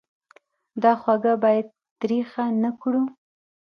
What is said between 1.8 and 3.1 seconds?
تریخه نه کړو.